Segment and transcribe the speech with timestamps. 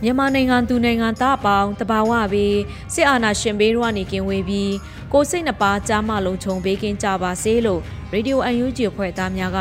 [0.04, 2.58] မြန်မာနိုင်ငံသူနိုင်ငံသားအပေါင်းတဘာဝပြီး
[2.94, 4.74] စစ်အာဏာရှင်ဘေးတို့ကနေကင်းဝေးပြီး
[5.14, 9.60] ကိုစိတ်နှပါကြားမလုံးခြုံပေးကင်းကြပါစေလို့ရေဒီယိုအန်ယူဂျီအဖွဲ့သားများက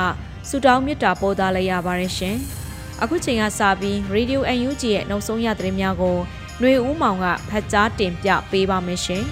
[0.48, 2.37] ဆုတောင်းမေတ္တာပို့သလိုက်ရပါတယ်ရှင်။
[3.03, 6.17] အခုချိန်ကစပြီးရေဒီယိုအန်ယူဂျီရဲ့နောက်ဆုံးရသတင်းများကို
[6.61, 9.23] ຫນွေဦးမောင်ကဖတ်ကြားတင်ပြပေးပါမယ်ရှင်။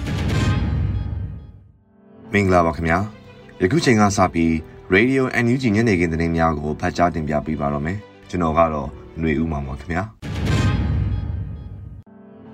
[2.32, 2.98] မင်္ဂလာပါခင်ဗျာ။
[3.62, 4.52] ယခုချိန်ကစပြီး
[4.90, 10.02] Radio NUG ညနေခင်းသတင်းများကိုဖတ်ကြားတင်ပြပေးပါတော့မယ်။ကျွန်တော်ကတော့ຫນွေဦးမောင်ပါခင်ဗျာ။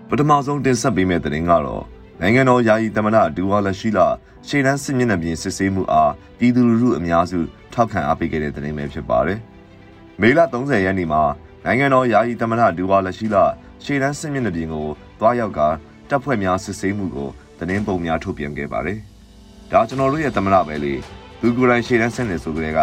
[0.09, 1.83] ပထမဆုံးတင်ဆက်ပေးမယ့်သတင်းကတော့
[2.20, 4.07] နိုင်ငံတော်ယာယီသမ္မတဒူဝါလက်ရှိလာ
[4.48, 7.39] ရှေ့တန်းစစ်မျက်နှာပြင်စစ်ဆေးမှုအားပြည်သူလူထုအများစု
[7.73, 9.39] ထောက်ခံအားပေးခဲ့တဲ့သတင်းပဲဖြစ်ပါတယ်။
[10.20, 11.23] မေလ30ရက်နေ့မှာ
[11.65, 13.45] နိုင်ငံတော်ယာယီသမ္မတဒူဝါလက်ရှိလာ
[13.85, 14.87] ရှေ့တန်းစစ်မျက်နှာပြင်ကို
[15.20, 15.61] တွားရောက်က
[16.09, 18.98] တပ်ဖွဲ့များစစ်ဆေးမှုကိုသတင်းပုံများထုတ်ပြန်ခဲ့ပါတယ်။
[19.73, 20.95] ဒါကျွန်တော်တို့ရဲ့သမ္မတပဲလေ
[21.41, 22.81] သူကိုယ်တိုင်ရှေ့တန်းဆင်းနေဆိုကြတဲ့က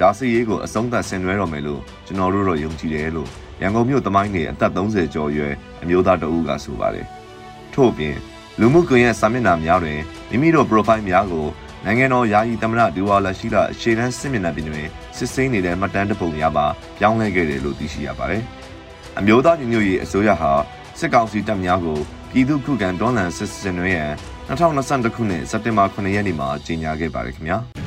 [0.00, 3.28] ဒါစီရေးကိုအဆုံးသတ်ဆင်နွှဲတော်မယ်လို့ကျွန်တော်တို့တော့ယုံကြည်တယ်လို့
[3.62, 7.06] ရန်ကုန်မြို့တမိုင်းနေအသက်30ကျော်ရွယ်အမျိုးသားတဦးကဆိုပါတယ်။
[7.74, 8.16] ထို့ပြင်
[8.60, 10.00] လူမှုကွန်ရက်စာမျက်နှာများတွင်
[10.30, 11.46] မိမိတို့ profile များကို
[11.84, 14.86] နိုင်ငံတော်ယာယီသမ္မတဒူဝါလာရှိလာရှေ့တန်းစစ်မျက်နှာပြင်တွင်
[15.16, 16.66] စစ်ဆေးနေတဲ့မှတ်တမ်းတပုံများပါ
[16.98, 18.42] ပြောင်းလဲခဲ့တယ်လို့သိရှိရပါတယ်။
[19.18, 20.50] အမျိုးသားညီညွတ်ရေးအစိုးရဟာ
[20.98, 21.98] စစ်ကောင်စီတပ်များကို
[22.30, 24.12] ပြည်သူ့ခုခံတွန်းလှန်စစ်ဆင်နွှဲရန်
[24.48, 27.58] 2022ခုနှစ်စက်တင်ဘာ9ရက်နေ့မှာကြေညာခဲ့ပါတယ်ခင်ဗျာ။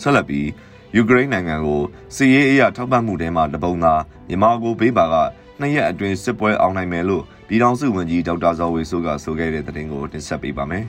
[0.00, 0.48] ဆက်လက်ပြီး
[0.96, 1.82] ယူကရိန်းနိုင်ငံကို
[2.14, 3.94] စစ်ရေးအရာထောက်ပံ့မှုထဲမှာတပုံသာ
[4.28, 5.14] မြန်မာကိုပေးပါက
[5.60, 10.84] နှစ်ရက်အတွင်းစစ်ပွဲအောင်နိုင်မယ်လို့ပြည်ထောင်စုဝန်ကြီးဒေါက်တာဇော်ဝေဆိုးကဆိုခဲ့တဲ့သတင်းကိုတင်ဆက်ပေးပါမယ်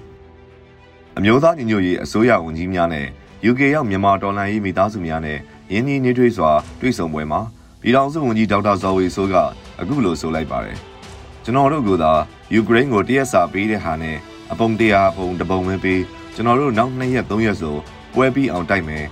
[1.18, 3.08] ။အမျိုးသားညီညွတ်ရေးအစိုးရဝန်ကြီးများနဲ့
[3.50, 5.38] UK ရောက်မြန်မာတော်လှန်ရေးမိသားစုများနဲ့
[5.72, 7.42] ရင်းနှီးနှွေးထွေးစွာတွေ့ဆုံပွဲမှာ
[7.82, 9.36] ပြည်ထောင်စုဝန်ကြီးဒေါက်တာဇော်ဝေဆိုးက
[9.80, 10.78] အခုလိုဆိုလိုက်ပါတယ်။
[11.44, 12.14] ကျွန်တော်တို့ကသာ
[12.54, 14.18] ယူကရိန်းကိုတရက်စာပေးတဲ့ဟာနဲ့
[14.52, 16.02] အပုံတရာပုံတပုံပဲပေး
[16.36, 17.76] ကျွန်တော်တို့နောက်2ရက်3ရက်ဆို
[18.14, 19.06] ပွဲပြီးအောင်တိုက်မယ်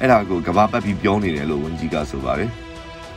[0.00, 2.50] အဲ့ဒါကိုကဘာပတ်ပြီးပြောနေတယ်လို့ဝန်ကြီးကဆိုပါတယ်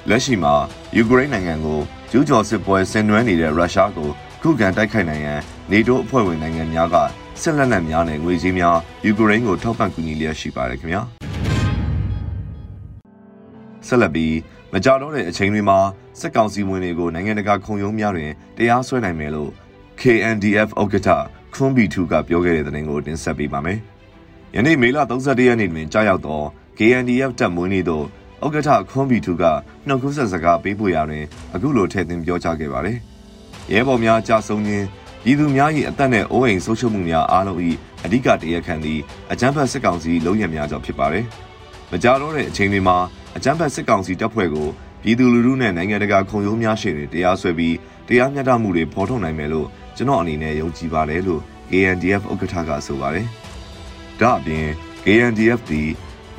[0.10, 0.54] လက်ရှိမှာ
[0.96, 1.80] ယူကရိန်းနိုင်ငံကို
[2.12, 4.10] ကျူးကျော်စစ်ပွဲဆင်နွှဲနေတဲ့ရုရှားကို
[4.42, 5.40] ခုခံတိုက်ခိုက်နိုင်ရန်
[5.72, 6.96] နေတိုးအဖွဲ့ဝင်နိုင်ငံများက
[7.42, 11.02] စစ်လက်နက်များနဲ့ငွေကြေးများယူကရိန်းကိုထောက်ပံ့ကူညီလျက်ရှိပါတယ်ခင်ဗျာ
[13.88, 14.36] ဆက်လက်ပြီး
[14.74, 15.78] မကြတော့တဲ့အချိန်တွေမှာ
[16.20, 19.52] စစ်ကောင်စီဝင်တွေကိုနိုင်ငံတကာခုံရုံးများတွင်တရားစွဲနိုင်မယ်လို့
[20.02, 21.10] KNDF ဥက္ကဋ္ဌ
[21.54, 23.80] ခွန်ဘီထူကပြောခဲ့တဲ့သတင်းကိုတင်ဆက်ပေးပါမယ်။
[24.56, 26.42] ယနေ့မေလ31ရက်နေ့တွင်ကြားရောက်သော
[26.78, 28.06] KNDF တပ်မွေးနေ့သို့
[28.46, 29.44] ဥက္ကဋ္ဌခွန်ဘီထူက
[29.88, 32.98] နှုတ်ခွန်းဆက်စကားပေးပို့ရာတွင်အခုလိုထည့်သွင်းပြောကြားခဲ့ပါတယ်။
[33.72, 34.86] ရဲဘော်များကြာဆုံးခြင်း
[35.24, 37.60] ပြည်သူများ၏အသက်နှင့်အိုးအိမ်ဆုံးရှုံးမှုများအားလုံး၏
[38.04, 39.00] အဓိကတရားခံသည်
[39.32, 41.26] အကြမ်းဖက်စစ်ကောင်စီလုံးရများကြောင့်ဖြစ်ပါတယ်။
[41.92, 42.98] မကြာတော့တဲ့အချိန်တွေမှာ
[43.38, 44.68] အကြမ်းဖက်စစ်ကောင်စီတပ်ဖွဲ့ကို
[45.04, 47.76] ပြည်သူလူထုနဲ့နိုင်ငံတကာခုံရုံးများရှင်တွေတရားစွဲပြီး
[48.08, 53.28] တရားမျှတမှုတွေဖော်ထုတ်နိုင်မယ်လို့ကျွန်တော်အနေနဲ့ယုံကြည်ပါတယ်လို့ KNDF ဥက္ကဋ္ဌကဆိုပါတယ်။
[54.22, 54.68] ဒါအပြင်
[55.06, 55.90] KNDF သည်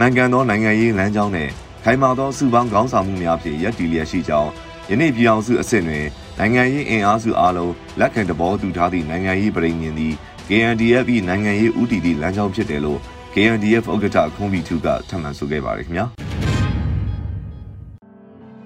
[0.01, 1.51] နိုင်ငံသောနိုင်ငံရေးလမ်းကြောင်းနဲ့
[1.85, 4.51] ခိုင်မာသောစုပေါင်းခေါင်းဆောင်မှုများဖြင့်ရည်တည်လျက်ရှိကြောင်း
[4.91, 6.07] ယနေ့ပြည်အောင်စုအဆင့်တွင်
[6.39, 10.15] နိုင်ငံရေးအင်အားစုအားလုံးလက်ခံတဘောတူထားသည့်နိုင်ငံရေးပြည်ညင်သည်
[10.49, 13.01] KNDF ၏နိုင်ငံရေးဦးတည်သည့်လမ်းကြောင်းဖြစ်တယ်လို့
[13.35, 16.07] KNDF ဥက္ကဋ္ဌခွန်ဘီထူကထပ်မံဆိုခဲ့ပါတယ်ခင်ဗျာ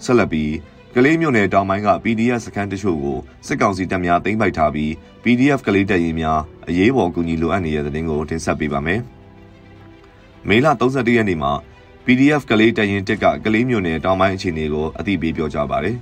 [0.05, 0.51] ဆက်လက်ပြီး
[0.97, 4.91] ကလေးမျိုးနယ်တောင်ပိုင်းက PDF စခန်းတချို့ကိုစစ်ကောင်စီတပ်များသိမ်းပိုက်ထားပြီး
[5.25, 9.01] PDF ကလေးတပ်ရင်းများအရေးပေါ်ကူညီလိုအပ်နေတဲ့တဲ့တင်ကိုတင်ဆက်ပေးပါမယ်။
[10.49, 11.53] မေလ31ရက်နေ့မှာ
[12.07, 15.97] PDF ကလေးတရင်တက်ကကလေးမျိုးနယ်တောင်ပိုင်းအခြေအနေကိုအသိပေးပြောကြားပါတယ်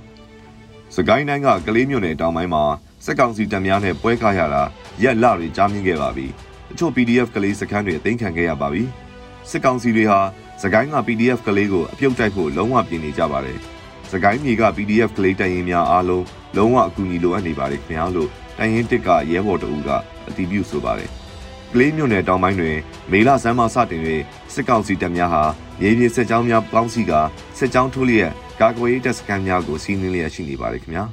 [0.95, 2.63] ။စကိုင်းတိုင်းကကလေးမျိုးနယ်တောင်ပိုင်းမှာ
[3.05, 4.63] စက်ကောင်စီတပ်များနဲ့ပွဲကားရတာ
[5.03, 6.27] ရက်လတွေကြားမြင့်ခဲ့ပါပြီ။
[6.69, 8.83] တချို့ PDF ကလေးစခန်းတွေအသိမ်းခံခဲ့ရပါပြီ။
[9.49, 10.19] စစ်ကောင်စီတွေဟာ
[10.61, 13.61] စကိုင်းက PDF ကလေးကိုအပြုတ်တိုက်ဖို့လုံးဝပြင်နေကြပါတယ်။
[14.11, 16.25] စကိုင်းမြေက PDF ကလေးတရင်များအားလုံး
[16.55, 19.89] လုံးဝအကူအညီလိုအပ်နေပါတယ်ခင်ဗျာလို့တရင်တက်ကရဲဘော်တအူးက
[20.27, 21.09] အတည်ပြုဆိုပါတယ်။
[21.73, 22.77] ကလေးမြို့နယ်တောင်ပိုင်းတွင်
[23.11, 24.01] မေလဆန်းမှစတင်၍
[24.53, 25.43] စစ်ကောင်စီတပ်များဟာ
[25.79, 27.21] မြေပြင်စစ်ကြောင်းများပေါင်းစည်းကာ
[27.57, 28.31] စစ်ကြောင်းထိုးလျက်
[28.61, 31.03] ကာကွယ်ရေးတပ်စခန်းများကိုစီးနင်းလျက်ရှိနေပါတယ်ခင်ဗျာ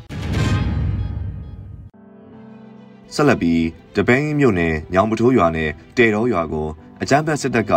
[3.15, 3.63] ဆက်လက်ပြီး
[3.97, 6.69] တပင်းမြို့နယ်ညောင်ပထိုးရွာနဲ့တဲတော်ရွာကို
[7.03, 7.73] အကြမ်းဖက်စစ်တပ်က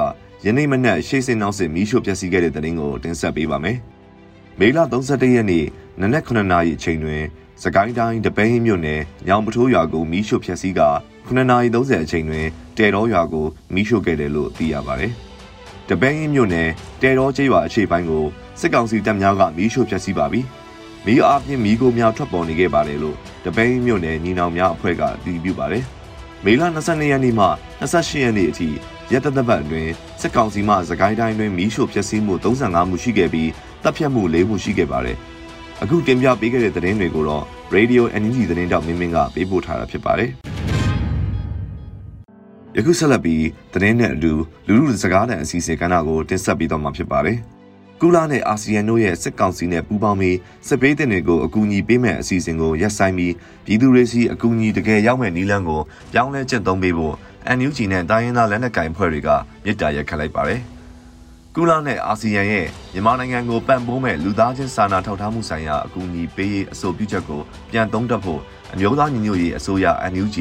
[0.46, 3.80] ယနေ့မနက်ရှေ့စင်နောက်စစ်မီးရှို့ဖျက်ဆီးခဲ့တဲ့တဲ့တင်ကိုတင်ဆက်ပေးပါမယ်။
[4.64, 5.66] မေလ31ရက်နေ့
[6.02, 7.24] နနက်9နာရီအချိန်တွင်
[7.64, 10.82] စကိုင်းတိုင်းတပင်းမြို့နယ်ညောင်ပထိုးရွာကိုမီးရှို့ဖျက်ဆီးက
[11.28, 12.48] 9:30အချိန်တွင်
[12.78, 15.14] တဲတော်ရွာကိုမီးရှို့ခဲ့တယ်လို့သိရပါတယ်။
[15.90, 16.70] တပင်းမြို့နယ်
[17.02, 18.26] တဲတော်ကျေးရွာအခြေပိုင်းကို
[18.60, 20.42] စစ်ကောင်စီတပ်များကမီးရှို့ဖျက်ဆီးပါပြီ။
[21.06, 25.84] မီးအားဖြင့်မီးကိုများထွက်ပေါ်နေခဲ့ပါတယ်လို့တပင်းမြို့နယ်ညီနောင်များအဖွဲ့ကအတည်ပြုပါတယ်။
[26.46, 27.48] မေလ22ရက်နေ့မှ
[27.82, 28.70] 28ရက်နေ့အထိ
[29.12, 29.92] ရက်သက်သက်ပတ်အတွင်း
[30.22, 33.50] စစ်ကောင်စီမှစကိုင်းတိုင်းတွင်မီးရှို့ဖျက်ဆီးမှု35မှုရှိခဲ့ပြီး
[33.84, 35.18] တပ်ဖြတ်မှု4မှုရှိခဲ့ပါတယ်။
[35.82, 37.46] အခုတင်ပြပေးခဲ့တဲ့သတင်းတွေကိုတော့
[37.76, 40.30] Radio NG သတင်းတောက်မင်းမင်းကပေးပို့ထားတာဖြစ်ပါတယ်။
[42.78, 44.32] ယခုဆက်လက်ပြီးသတင်းနဲ့အတူ
[44.68, 47.38] လူလူစကားတန်အစီအစဉ်ကဏ္ဍကိုတင်ဆက်ပေးတော့မှာဖြစ်ပါတယ်။
[48.02, 50.38] ကုလာနဲ့အာဆီယံတို့ရဲ့စစ်ကောင်စီနဲ့ပူးပေါင်းပြီး
[50.68, 53.34] စစ်ပေးတဲ့တွေကိုအကူအညီပေးမဲ့အစီအစဉ်ကိုရပ်ဆိုင်းပြီး
[53.66, 55.82] ပြည်သူတွေစီအကူအညီတကယ်ရောက်မဲ့နည်းလမ်းကို
[56.14, 57.16] ပြောင်းလဲကျင့်သုံးပေးဖို့
[57.58, 59.30] NUG နဲ့တိုင်းရင်းသားလက်နက်ကိုင်ဖွဲ့တွေက
[59.66, 60.62] မြစ်တာရက်ခတ်လိုက်ပါတယ်။
[61.56, 68.42] ကုလာနဲ့အာဆီယံရဲ့မြန်မာနိုင်ငံကိုပံ့ပိုးမဲ့လူသားချင်းစာနာထောက်ထားမှုဆိုင်ရာအကူအညီပေးရေးအဆိုပြုချက်ကိုပြန်သုံးသပ်ဖို့
[68.74, 70.38] အမျိုးသားညီညွတ်ရေးအစိုးရ NUG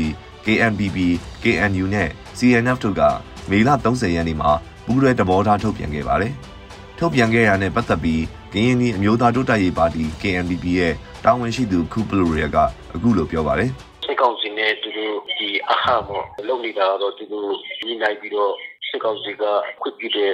[0.46, 0.98] KNPB,
[1.42, 2.08] KNU နဲ့
[2.38, 3.02] CNF တို့က
[3.50, 4.50] မေလ30ရက်နေ့မှာ
[4.86, 6.32] ပူးတွဲတဘောထားထုတ်ပြန်ခဲ့ပါတယ်။
[6.98, 8.22] ထုတ်ပြန်ခဲ့ရတဲ့ပတ်သက်ပြီး
[8.52, 12.56] ကရင်ပြည်အမျိုးသားတိုးတက်ရေးပါတီ KNPB ရဲ့တာဝန်ရှိသူခုပလိုရဲက
[12.94, 13.70] အခုလိုပြောပါတယ်။
[14.04, 17.50] စစ်ကောင်စီနဲ့သူတို့ဒီအခါမောလုံနေတာတော့သူတို့
[17.86, 18.52] ညီနိုင်ပြီးတော့
[18.88, 19.42] စစ်ကောင်စီက
[19.80, 20.32] ခွင့်ပြုတဲ့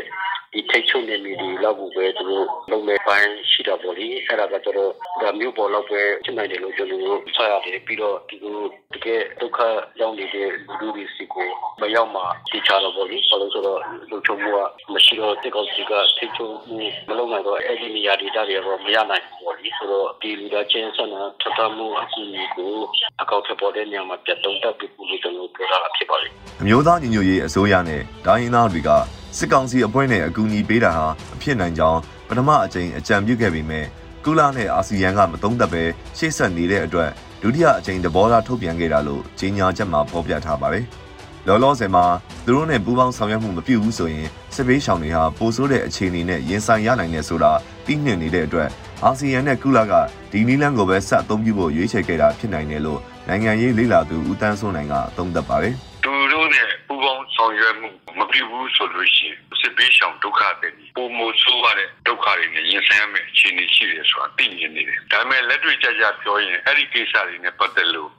[0.54, 8.64] ဒီထိတ်ချုံနေမိဒီလောက်ကိုပဲသူတို့လုံမဲ့ပိုင်းရှိတာပေါ့လေအဲ့ဒါကတော့ဒါမျိုးပေါ်လောက်ပဲဖြစ်နိုင်တယ်လို့ကျွန်တော်တို့ဆက်ရတယ်ပြီးတော့ဒီလို
[8.94, 9.58] တကယ်ဒုက္ခ
[10.00, 11.48] ရောက်နေတဲ့လူတွေတွေစီကို
[11.80, 12.22] မရောက်မှ
[12.52, 14.58] ဒီချတော့ပေါ့လေဘာလို့ဆိုတော့လူချုံမှုက
[14.94, 22.74] မရှိတော့တက်ကောက်စီကထိတ်ချုံမှုမလုပ်နိုင်တော့အဲ့ဒီနေရာဒေသတွေကတော့မရနိုင်ဘူးပေါ့လေဆိုတော့ဒီလူသားချင်းဆန္ဒထထမှုအကူအညီကို
[23.22, 28.90] အကောက်ထပေါ်တဲ့နေရာမှာပြတ်တုံးတက်ပြီးလို့ကျွန်တော်ပြောတာဖြစ်ပါလိမ့်အမျိုးသားညီညွတ်ရေးအစိုးရနဲ့တိုင်းရင်းသားတွေက
[29.36, 33.84] စစ်ကောင်စီအဖွဲ့နဲ့အကူအညီပေးတာဟာအဖြစ်နိုင်ကြောင်းပထမအကြိမ်အကြံပြုခဲ့ပေမဲ့
[34.24, 35.82] ကုလနဲ့အာဆီယံကမသုံးသပ်ပဲ
[36.18, 37.10] ရှေ့ဆက်နေတဲ့အတွက်
[37.42, 40.84] ဒုတိယအကြိမ်သဘောထားထုတ်ပြန်ခဲ့တာလို့ကြေညာချက်မှာဖော်ပြထားပါတယ်။
[41.46, 42.04] လောလောဆယ်မှာ
[42.44, 47.52] သူတို့နဲ့ပူးပေါင်းဆောင်ရွက်မှုမပြုဘူးဆိုရင်စစ်ပေးရှောင်တွေဟာပိုဆိုးတဲ့အခြေအနေနဲ့ရင်ဆိုင်ရနိုင်တယ်ဆိုတာ
[47.86, 48.68] သိနှင့်နေတဲ့အတွက်
[49.04, 49.92] အာဆီယံနဲ့ကုလက
[50.32, 55.74] ဒီနီလန်းကိုပဲဆက်အသုံးပြုဖို့ရွေးချယ်ခဲ့တာဖြစ်နိုင်တယ်လို့နိုင်ငံရေးလေ့လာသူဦးတန်းစိုးနိုင်ကသုံးသပ်ပါတယ်။
[56.04, 57.88] သူတို့နဲ့ပူးပေါင်းဆောင်ရွက်မှု
[58.18, 68.12] မပြုဘူး ဆိုလို့ရှိရင်စစ်ပေးရှောင်ဒုက္ခတွေပုံမဆိုးရတဲ့ဒုက္ခတွေနဲ့ရင်ဆိုင်ရမယ့်အခြေအနေရှိတယ်ဆိုတာသိမြင်နေတယ်ဒါပေမဲ့လက်တွေ့ကြကြပြောရင်အဲ့ဒီကိစ္စတွေနဲ့ပတ်သက်လို့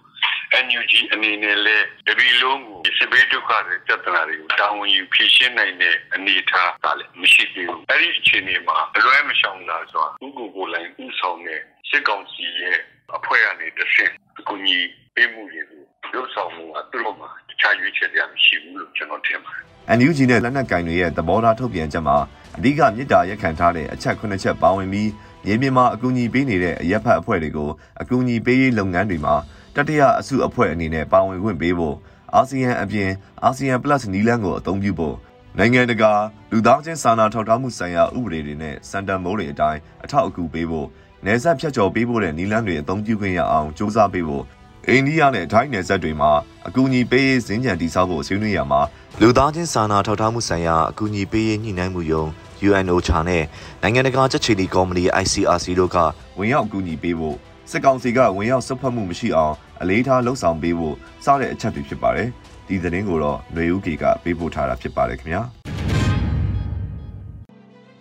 [0.65, 12.77] NUG အနေနဲ့လည်းတပီလုံးကိုစစ်ဘေးဒုက္ခတွေပြဿနာတွေကိုတာဝန်ယူဖြေရှင်းနိုင်တဲ့အနေအထားကလည်းမရှိသေးဘူးအဲ့ဒီအခြေအနေမှာအလွဲမရှောင်လာစွာဥကိုကိုလိုင်းဥဆောင်တဲ့စစ်ကောင်စီရဲ့
[13.18, 14.80] အဖွဲ့အနေနဲ့ဆင့်အကူအညီ
[15.15, 15.83] ပေးမှုတွေကို
[16.13, 19.62] ရုပ်ဆောင်မှုအတူတူမှာတ ခြားရွေးချယ်ရမရှိဘူးလို့ကျွန်တော်ထင်ပါတယ်။
[19.98, 22.18] NUG နဲ့လက်နက်ကင်တွေရဲ့သဘောထားထုတ်ပြန်ချက်မှာ
[22.57, 25.09] အဓိကမြစ်တာရက်ခံထားတဲ့အချက်9ချက်ပါဝင်ပြီး
[25.45, 27.69] မြေပြင်မှာအကူအညီပေးနေတဲ့အရက်ဖတ်အဖွဲ့တွေကို
[28.01, 29.36] အကူအညီပေးရေးလုပ်ငန်းတွေမှာ
[29.75, 31.95] တတိယအစုအဖွဲ့အနေနဲ့ပါဝင်ခွင့်ပေးဖို့
[32.36, 33.09] အာဆီယံအပြင်
[33.44, 35.15] အာဆီယံ plus နီလန်းကိုအသုံးပြုဖို့
[35.57, 36.12] နိုင်ငံတကာ
[36.51, 40.87] လူသားချင်းစာနာထောက်ထားမှုဆိုင်ရာဥပဒေတွေနဲ့စံတန်မိုးတွေအတိုင်းအထောက်အကူပေးဖို့
[41.26, 44.44] နယ်စပ်ဖြတ်ကျော်ပေးဖို့တဲ့နီလန်းတွေအသုံးပြုခွင့်ရအောင်စ조사ပေးဖို့
[44.89, 46.31] အိန္ဒိယနဲ့ထိုင်းနယ်စပ်တွေမှာ
[46.67, 48.81] အကူအညီပေးရေးစင်ကြံတိစောက်ဖို့ဆွေးနွေးရမှာ
[49.21, 52.23] လူသားချင်းစာနာထောက်ထားမှုဆိုင်ရာအကူအညီပေးရေးညှိနှိုင်းမှုယုံ
[52.67, 53.44] UNOCHA နဲ့
[53.81, 55.97] နိုင်ငံတကာချက်ချီလီကော်မတီ ICRC တို့က
[56.37, 57.37] ဝင်ရောက်အကူအညီပေးဖို့
[57.71, 62.29] စစ်ကောင်စီကဝင်ရောက်ဆွတ်ဖက်မှုမရှိအောင်အလေးထားလှုံ့ဆော်ပေးဖို့စတဲ့အချက်တွေဖြစ်ပါတယ်။
[62.67, 65.41] ဒီသတင်းကိုတော့ຫນွေဦးကေကပေးပို့ထားတာဖြစ်ပါတယ်ခင်ဗျာ။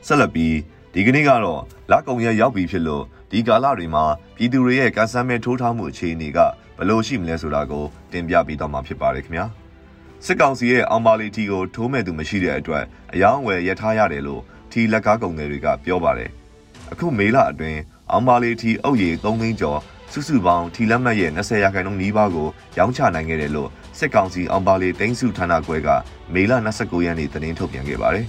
[0.07, 0.55] ဆက်လက်ပြီး
[0.95, 4.05] ဒီကနေ့ကတော့လက်ကုံရရောက်ပြီဖြစ်လို့ဒီကာလတွေမှာ
[4.37, 6.39] ပြည်သူတွေရဲ့ကန်ဆယ်မဲထိုးထားမှုအခြေအနေက
[6.79, 9.47] ဘယ်လိုရှိမလဲဆိုတာကိုတင်ပြပေးတော့မှာဖြစ်ပါတယ်ခင်ဗျာ
[10.25, 16.31] စစ်ကောင်စီရဲ့အောင်ပါလီတီကိုထိုးမဲ့သူမရှိတဲ့အတွက်အယောင်းဝယ်ရထားရတယ်လို့ထီလက်ကားကုံတွေကပြောပါတယ်
[16.93, 17.81] အခုမေလအတွင်း
[18.11, 19.81] အောင်ပါလီတီအုပ်ရည်3သိန်းကျော်
[20.13, 25.89] စုစုပေါင်းထီလက်မှတ်ရဲ့20ရာခိုင်နှုန်းနီးပါးကိုရောင်းချနိုင်ခဲ့တယ်လို့စစ်ကောင်စီအောင်ပါလီတင်းစုဌာနခွဲက
[26.35, 28.27] မေလ29ရက်နေ့သတင်းထုတ်ပြန်ခဲ့ပါတယ်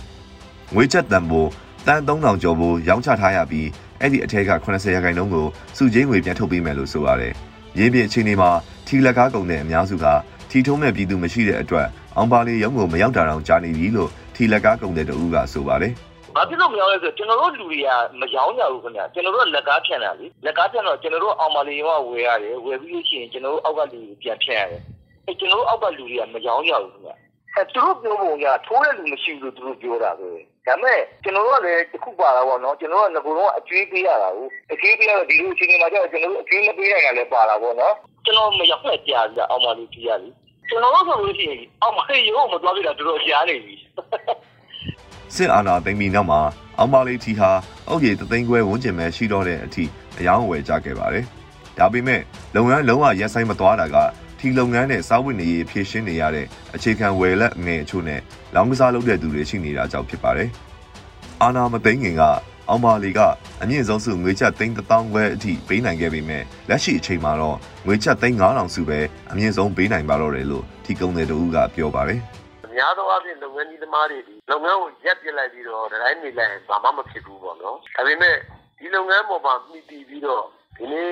[0.75, 1.49] ငွေချက်တန်ဖိုး
[1.87, 3.67] တန်3000ကျော်ဖို့ရောင်းချထားရပြီး
[4.01, 7.35] အဲ့ဒီအထက်က80ရာခိုင်နှုန်းကိုစုချင်းငွေပြန်ထုတ်ပေးမယ်လို့ဆိုပါတယ်။
[7.77, 8.50] ရင်းပြအခြေအနေမှာ
[8.88, 10.05] ထီလက်ကားကုန်တဲ့အများစုက
[10.50, 15.93] ထီထုံးမဲ့ပြည်သူမရှိတဲ့အတွက်အောင်ပါလေးရုံးကိုမရောက်တာတောင်ကြားနေပြီလို့ထီလက်ကားကုန်တဲ့တူကဆိုပါတယ်။
[16.36, 24.81] ဘာဖြစ်လို့မရောက်လဲဆိုကျွန်တော်တို့လူတွေကမရောင်းကြဘူးခင်ဗျကျွန်တော်တို့ကလက်ကားဖြန့်တာလေလက်ကားဖြန့်တော့ကျွန်တော်တို့အောင်ပါလေးရောဝယ်ရတယ်ဝယ်ပြီးလို့ရှိရင်ကျွန်တော်တို့အောက်ကလူပြန်ဖြန့်ရတယ်
[25.25, 27.26] အဲကျွန်တော်တို့အောက်ကလူတွေကမရောင်းကြဘူးခင်ဗျ
[27.57, 30.29] အဲသူတို့ပြောပုံကထိုးတဲ့လူမရှိဘူးလို့သူတို့ပြောတာပဲ
[30.65, 37.93] ဒါပေမဲ့ကျွန်တော်တို့ကလည်းတစ်ခုပါတာပေါ့နော်ကျွန်တော်တို့ကငကိုတော့အကျွေးပေးရတာကိုအကျွေးပေးရတော့ဒီလိုအချိန်မှာကျတော့ကျွန်တော်တို့အကျွေးမပေးနိုင်တာလည်းပါတာပေါ့နော်
[38.25, 40.29] ကျွန်တော်မရောက်ဖက်ကြာပြီအောင်မလေးကြည့်ရပြီ
[40.69, 43.75] ကျွန်တော်တို့ဆိုလို့ရှိရင်အောင်မလေးရုံးမသွားပြတာတော်တော်ကြားနေပြီ
[45.35, 46.41] စစ်အာဏာသိမ်းပြီးနောက်မှာ
[46.77, 47.51] အောင်ပါလေးထီဟာ
[47.89, 49.83] အုတ်ရည်တသိန်းခွဲဝန်းကျင်ပဲရှိတော့တဲ့အထိ
[50.19, 51.25] အယောင်းအဝယ်ကြခဲ့ပါတယ်။
[51.77, 52.21] ဒါပေမဲ့
[52.55, 53.97] လုပ်ငန်းလုံးဝရက်ဆိုင်မသွားတာက
[54.39, 58.22] ထီလုပ်ငန်းနဲ့စားဝတ်နေရေးဖြည့်ရှင်းနေရတဲ့အခြေခံဝယ်လက်ငယ်အချို့နဲ့
[58.56, 60.50] လောင်းကစားလုပ်တဲ့သူတွေရှိနေတာကြောင့်ဖြစ်ပါတယ်။
[61.41, 62.24] အာဏာမသိမ်းခင်က
[62.70, 63.20] အောင်ပါလီက
[63.62, 69.00] အမြင့်ဆုံးစုငွေချက်သိန်း1000ခွဲအထိပေးနိုင်ခဲ့ပေမဲ့လက်ရှိအချိန်မှာတော့ငွေချက်သိန်း9000စုပဲ
[69.32, 72.20] အမြင့်ဆုံးပေးနိုင်ပါတော့တယ်လို့ထီကုံတဲ့တူကပြောပါတယ်။
[72.65, 78.36] အများသောအားဖြင့်လုပ်ငန်းကြီးသမားတွေဒီလုပ်ငန်းကိုရက်ပြစ်လိုက်ပြီးတော့တိုင်းနေလိုက်ရင်ဘာမှမဖြစ်ဘူးပေါ့နော်ဒါပေမဲ့
[78.79, 80.44] ဒီလုပ်ငန်းပေါ်မှာမှီတည်ပြီးတော့
[80.77, 81.12] ဒီနေ့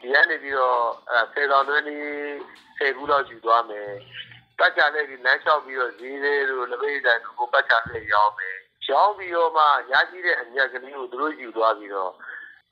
[0.00, 1.96] ဒီကနေပြီးတော့အဲဆယ်တော်တွင်းဒီ
[2.78, 3.90] ဆယ်ခုလောက်ယူသွားမယ်
[4.58, 8.56] ပတ်ချတဲ့ဒီလမ်းလျှောက်ပြီးတော့ဈေးလေးတို့လက်ပိတ်တိုင်းတို့ကိုပတ်ချတဲ့ရောင်းမယ်
[8.90, 12.12] ရောင်းပြီးတော့မှရရှိတဲ့အမြတ်ကလေးကိုသူတို့ယူသွားပြီးတော့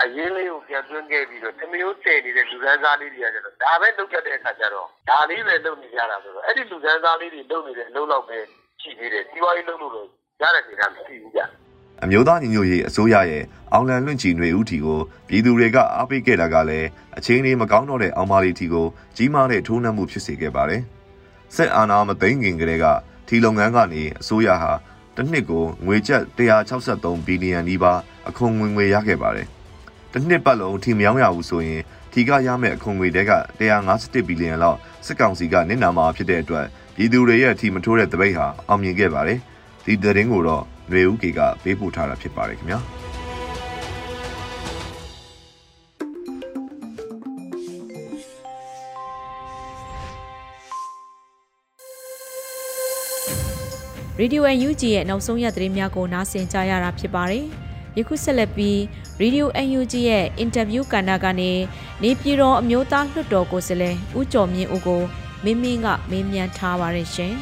[0.02, 8.38] အရင်လေးကိုပြန်သွင်းခဲ့ပြီးတော့တမျိုးတည်နေတဲ့လူကန်းစားလေးတွေကကျတော့ဒါပဲလုပ်တတ်တဲ့အခါကျတော့ဒါလေးပဲလုပ်နေကြတာဆိုတော့အဲ့ဒီလူကန်းစားလေးတွေလုပ်နေတဲ့အလုပ်လောက်ပဲ
[8.82, 10.06] ရှိသေးတယ်ဒီဝါးကြီးလုပ်လို့တော့
[10.40, 11.40] ရတဲ့နေရာမရှိဘူးကြ
[12.04, 16.88] အမျိုးသားညီညွတ်ရေးအစိုးရရဲ့အောင်လန်လွင့်ချီຫນွေဦးထီကိုပြည်သူတွေကအားပေးခဲ့တာကလည်း
[17.18, 18.86] အချင်းလေးမကောင်းတော့တဲ့အောင်မာလီထီကို
[19.16, 20.82] ကြီးမားတဲ့ထိုးနှက်မှုဖြစ်စေခဲ့ပါတယ်။
[21.54, 22.86] စစ်အာဏာမသိမ်းခင်ကတည်းက
[23.28, 24.72] ထီလုပ်ငန်းကနေအစိုးရဟာ
[25.16, 29.46] တစ်နှစ်ကိုငွေကျပ်163ဘီလီယံနီးပါးအခွန်ငွေငွေရခဲ့ပါတယ်။
[30.12, 39.38] တစ်နှစ်ပတ်လုံးထီမယောင်းရဘူးဆိုရင်ထီကရမယ့်အခွန်ငွေတဲက151ဘီလီယံလောက်စစ်ကောင်စီကနစ်နာမှာဖြစ်တဲ့အတွက်ပြည်သူတွေရဲ့ထီမထိုးတဲ့တပိတ်ဟာအောင်မြင်ခဲ့ပါတယ်။
[39.84, 42.80] ဒီသတင်းကိုတော့ ຫນွေဦးကေကပေးပို့ထားတာဖြစ်ပါတယ်ခင်ဗျာ။
[54.20, 57.44] Radio UNG ရဲ့နောက်ဆုံးရသတင်းများကိုနားဆင်ကြရတာဖြစ်ပါတယ်။
[57.98, 58.76] ယခုဆက်လက်ပြီး
[59.22, 61.52] Radio UNG ရဲ့အင်တာဗျူးကဏ္ဍကနေ
[62.02, 65.02] နေပြည်တော်အမျိုးသားလွှတ်တော်ကိုယ်စားလှယ်ဦးကျော်မြင့်ဦးကို
[65.44, 67.34] မင်းမင်းကမေးမြန်းထားပါတယ်ရှင်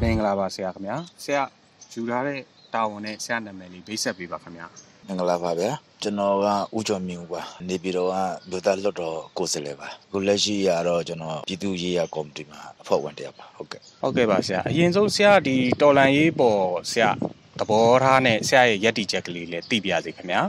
[0.00, 1.57] မင်္ဂလာပါဆရာခင်ဗျာဆရာ
[1.92, 2.38] ယူထားတဲ့
[2.74, 4.66] တာဝန်နဲ့ဆရာနာမည်လေးဗိတ်ဆက်ပေးပါခင်ဗျာ
[5.06, 5.70] မင်္ဂလာပါဗျာ
[6.02, 8.14] ကျွန်တော်ကဦးကျော်မြင့်ဦးပါနေပြည်တော်က
[8.50, 17.10] ဗုဒ္ဓလွတ်တော်ကိုယ်စားလှယ်ပါခုလက်ရှိရတော့ကျွန်တော်ပြည်သူ့ရေးရာကော်မတီမှာအဖွဲ့ဝင်တစ်ယောက်ပါဟုတ်ကဲ့ဟုတ်ကဲ့ပါဆရာအရင်ဆုံးဆရာဒီတော်လန်ရေးပေါ်ဆရာ
[17.58, 20.40] သဘောထားနဲ့ဆရာရဲ့ယက်တီချက်ကလေးလည်းသိပြစေခင်ဗျာ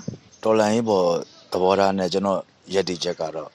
[0.44, 1.08] တော်လန်ရေးပေါ်
[1.52, 2.40] သဘောထားနဲ့ကျွန်တော်
[2.74, 3.50] ရည်တည်ချက်ကတော့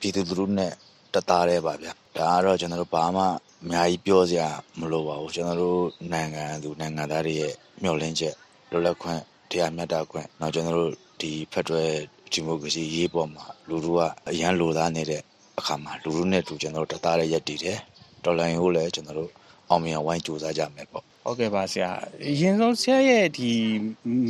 [0.00, 0.72] ပြည်သူလူထုနဲ့
[1.14, 3.24] တသားတည်းပါဗျာဒါကတော့ကျွန်တော်တို့ဘာမှ
[3.64, 4.48] အများကြီးပြောစရာ
[4.78, 8.34] မလိုပါဘူးကျွန်တော်တို့နိုင်ငံသူနိုင်ငံသားတွေရဲ့မျှော်လင့်ချက်
[8.70, 11.96] လွတ်လပ်ခွင့်တရားမျှတခွင့်နောက်ကျွန်တော်တို့ဒီဖက်ဒရယ်
[12.32, 14.00] ဒီမိုကရေစီရေးပေါ်မှာလူထုက
[14.30, 15.22] အရန်လိုသားနေတဲ့
[15.58, 17.78] အခါမှာလူထုနဲ့တူကျွန်တော်တို့တသားတည်းရည်တည်တယ်
[18.24, 19.30] တော်လန်ရေးကိုလည်းကျွန်တော်တို့
[19.70, 21.90] အောင်မြင်အောင်ဝိုင်းကြိုးစားကြမယ်ပေါ့ဟုတ်ကဲ့ပါဆရာ
[22.30, 23.50] အရင်ဆုံးဆရာရဲ့ဒီ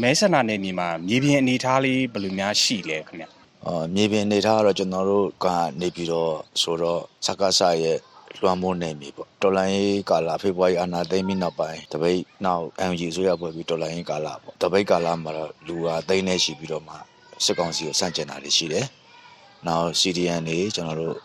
[0.02, 3.28] မဲဆန္ဒနယ်မြေမှာမြေပြင်အနေအထားလေးဘယ်လိုများရှိလဲခင်ဗျာ
[3.66, 5.46] အော်မြေပြင်နေထားကတော့ကျွန်တော်တို့က
[5.80, 6.32] နေပြီးတော့
[6.62, 7.98] ဆိုတော့စကားဆရဲ့
[8.36, 16.94] လွှမ်းမိုးနေပြီပေါ့တော်လိုင်းရေးကာလဖေဖော်ဝါရီအာနာသိမ့်ပြီးနောက်ပိုင်းတပိတ်နောက် MG ဆိုရပွဲပြီးတော်လိုင်းရေးကာလပေါ့တပိတ်ကာလမှာတော့လူဟာသိန်းနေရှိပြီးတော့မှ
[17.44, 18.86] စစ်ကောင်စီကိုစန့်ကျင်တာတွေရှိတယ်
[19.66, 21.16] နောက် CDN တွေကျွန်တော်တို့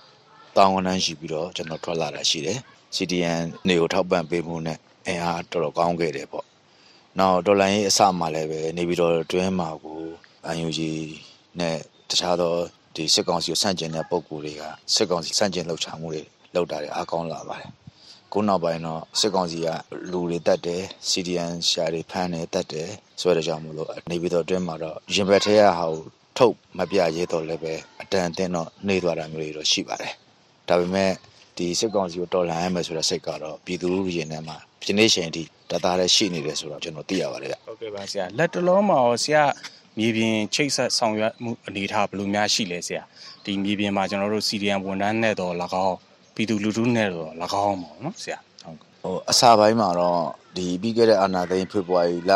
[0.57, 2.59] တောင်းဝန်တန်းရှိပြီးတော့ကျွန်တော်ထွက်လာတာရှိတယ်
[2.95, 6.45] CDN နေကိုထောက်ပံ့ပေးမှုနဲ့အင်အားတော်တော်ကောင်းခဲ့တယ်ပေါ့
[7.19, 9.99] နောက်တော်လိုင်းရေးအစမှလည်းပဲနေပြီးတော့တွင်းမှာကို
[10.65, 10.79] UNG
[11.59, 11.77] နဲ့
[12.09, 12.53] တခြားသော
[12.95, 14.61] ဒီစစ်ကောင်စီကိုဆန့်ကျင်တဲ့ပုံကိုယ်တွေက
[14.93, 16.23] စစ်ကောင်စီဆန့်ကျင်လှုပ်ရှားမှုတွေ
[16.55, 17.69] လုပ်တာတွေအားကောင်းလာပါတယ်။
[18.31, 19.67] ခုနောက်ပိုင်းတော့စစ်ကောင်စီက
[20.11, 22.89] လူတွေတတ်တယ် CDN ရှာတွေဖမ်းတယ်တတ်တယ်
[23.21, 26.01] ဆိုတဲ့ကြောင့်မလို့နေပြီးတော့အတွင်းမှာတော့ရင်ဘတ်ထဲရဟာကို
[26.37, 30.13] ထုတ်မပြရဲတော့လည်းပဲအတန်အသင်းတော့နေသွားတာမျိုးတွေတော့ရှိပါတယ်။
[30.69, 31.11] ဒါပေမဲ့
[31.57, 39.43] ဒီစစ်ကောင်စီကိုတော်လှန်ရမယ်ဆိုတဲ့စိတ်ကတော့ပြည်သူလူရင်ထဲမှာဒီနေ့ချိန်ထိတသားတည်းရှိနေတယ်ဆိုတော့ကျွန်တော်သိရပါတယ်ဗျ။ဟုတ်ကဲ့ပါဆရာလက်တလုံးမှာရောဆရာ
[39.97, 43.03] မြေပြင်ချိတ်ဆက်ဆောင်ရွက်မှုအနေအထားဘယ်လိုများရှိလဲဆရာ
[43.45, 45.53] ဒီမြေပြင်မှာကျွန်တော်တို့ CDN ဝန်ထမ်းနဲ့တော့၎
[45.87, 45.97] င်း
[46.33, 47.31] ပြည်သူလူထုနဲ့တော့၎
[47.67, 50.21] င်းပေါ့နော်ဆရာဟုတ်ကဲ့ဟိုအစာပိုင်းမှာတော့
[50.55, 52.33] ဒီပြီးခဲ့တဲ့အာနာသိန်းဖေဖော်ဝါရီလ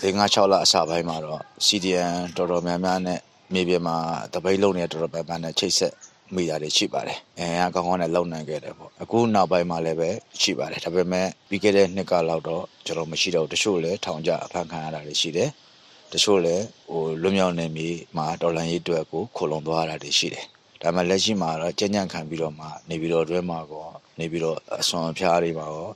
[0.00, 3.20] 5-6လအစာပိုင်းမှာတော့ CDN တော်တော်များများနဲ့
[3.52, 3.96] မြေပြင်မှာ
[4.34, 5.94] တပိတ်လုံးနေတော်တော်များများနဲ့ချိတ်ဆက်
[6.34, 10.10] မိတာတွေရှိပါတယ်။အဲအကောင်းကောင်းနဲ့လုံနိုင်ခဲ့တယ်ပေါ့။အခုနောက်ပိုင်းမှာလည်းပဲ
[10.40, 15.48] ရှိပါတယ်။ဒါပေမဲ့ပြီးခဲ့တဲ့နှစ်ကလောက်တော့ကျွန်တော်မရှိတော့ဘူးတချို့လည်းထောင်ကြအဖမ်းခံရတာတွေရှိတယ်။
[16.12, 20.46] တချို့လည်းဟိုလွတ်မြောက်နေပြီမှာတော်လန်ရေးအတွက်ကိုခိုလုံသွားတာတွေရှိတယ်။
[20.82, 23.86] ဒါမှလက်ရှိမှာတော့ကြံ့ကြံ့ခံပြီးတော့မှနေပြီးတော့အတွဲမှာကော
[24.18, 25.90] နေပြီးတော့အစွန်အဖျားတွေမှာကော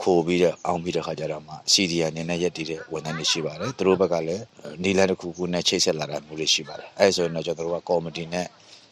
[0.00, 4.44] ခိုးပြီးတဲ့အောင်ပြီးတဲ့ခါကျတော့မှ CDN အနေနဲ့ရက်တည်တဲ့ဝန်ထမ်းတွေရှိပါတယ်သူတို့ဘက်ကလည်း
[4.82, 8.46] နီလန်တစ်ခုခုနဲ့ချိတ်ဆက်လာတာမျိုးတွေရှိပါတယ်အဲဆိုရင်တော့ကျွန်တော်တို့ကကော်မတီနဲ့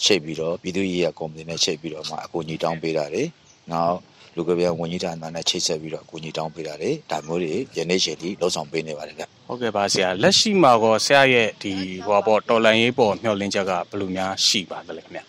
[0.04, 3.24] ချိတ်ပြီးတော့ပြည်သူ့ရေးရကော်မတီနဲ့ချိတ်ပြီးတော့မှအကူအညီတောင်းပေးတာတွေ
[3.72, 3.96] နောက်
[4.36, 11.72] လူကပြန်ဝန်ကြီးဌာနနဲ့ချိတ်ဆက်ပြီးတော့အကူအညီတောင်းပေးတာတွေဒါမျိုးတွေယနေ့ချိန်ထိလှုံ့ဆော်ပေးနေပါတယ်ဗျဟုတ်ကဲ့ပါဆရာလက်ရှိမှာကောဆရာရဲ့ဒီ
[12.06, 15.20] ဟောပေါ့တော်လန်ရေးပေါ်မျှော်လင့်ချက်ကဘယ်လိုများရှိပါသလဲခင်ဗျ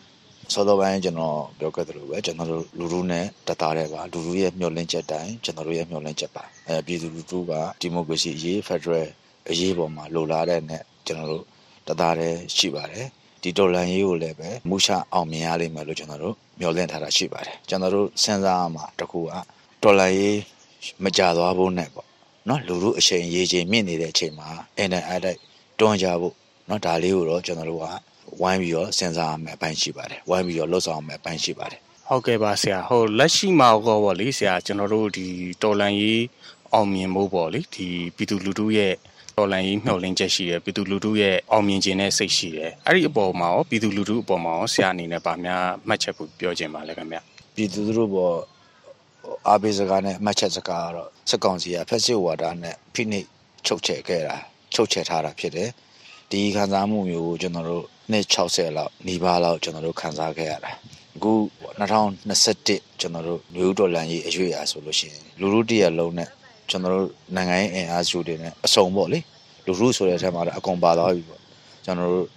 [0.53, 9.09] စောစောပိုင်းကျွန်တော်ပြောခဲ့သလိုပဲကျွန်တော်တို့လူလူနဲ့တသားတဲ့ပါလူလူရဲ့မျှော်လင့်ချက်တိုင်းကျွန်တော်တို့ရဲ့မျှော်လင့်ချက်ပါအဲပြည်သူလူထုကဒီမိုကရေစီအရေးဖက်ဒရယ်
[9.49, 11.43] အရေးပေါ်မှာလိုလားတဲ့နဲ့ကျွန်တော်တို့
[11.87, 13.07] တသားတဲ့ရှိပါတယ်
[13.45, 19.31] ဒီတော်လန်ရေးကိုလည်းပဲမူရှအောင်မြင်ရလိမ့်မယ်လို့ကျွန်တော်တို့မျှော်လင့်ထားတာရှိပါတယ်ကျွန်တော်တို့စဉ်းစားရမှာတစ်ခုက
[19.83, 20.39] တော်လန်ရေး
[21.03, 22.07] မကြသွားဖို့နဲ့ပေါ့
[22.47, 24.47] နော်လူလူအချိန်ရေးချိန်မြင့်နေတဲ့အချိန်မှာ
[24.77, 25.39] အန်တန်အတိုက်
[25.79, 26.33] တွန်းကြဖို့
[26.69, 27.85] နော်ဒါလေးကိုတော့ကျွန်တော်တို့က
[28.41, 35.25] ဝိုင်းပြီးတော့စဉ်းစားရမယ်အပိုင်းရှိပါတယ်ဝိုင်းပြီးတော့လှုပ်ဆောင်ရမယ်အပိုင်းရှိပါတယ်ဟုတ်ကဲ့ပါဆရာဟိုလက်ရှိမှာကောပေါ့လေဆရာကျွန်တော်တို့ဒီ
[35.61, 36.23] တော်လန်ရေး
[36.73, 38.93] အောင်မြင်ဖို့ပေါ့လေဒီပြည်သူလူထုရဲ့
[39.37, 47.17] တော်လန်ရေးမျှော်လင့်ချက်ရှိတယ်ပြည်သူလူထုရဲ့အောင်မြင်ခြင်းနဲ့စိတ်ရှိတယ်အဲ့ဒီအပေါ်မှာရောပြည်သူလူထုအပေါ်မှာရောဆရာအနေနဲ့ဗာများမှတ်ချက်ဖို့ပြောချင်ပါလဲခင်ဗျ
[47.55, 48.33] ပြည်သူတို့ဘော
[49.47, 53.27] အားပေးစကားနဲ့အမှတ်ချက်စကားကတော့စက်ကောင်စီကဖက်စစ်ဝါဒနဲ့ဖိနှိပ်
[53.65, 54.35] ချုပ်ချယ်ခဲ့တာ
[54.73, 55.69] ချုပ်ချယ်ထားတာဖြစ်တယ်
[56.31, 60.71] ဒီခံစားမှုမျိုးကိုကျွန်တော်တို့နှစ်60လောက်နီးပါးလောက်ကျွန်တော်တို့ခံစားခဲ့ရတာ
[61.15, 61.33] အခု
[61.79, 66.29] 2021ကျွန်တော်တို့မျိုးဒေါ်လန်ကြီးအရွေ့အားဆိုလို့ရှိရင်လူလူတရက်လုံးနဲ့
[66.69, 69.19] ကျွန်တော်တို့နိုင်ငံရေးအင်အားစုတွေနဲ့အစုံပေါ့လေ
[69.65, 71.41] လူလူဆိုတဲ့အထက်မှာတော့အကုန်ပါသွားပြီပေါ့
[71.85, 72.27] ကျွန်တော်တို့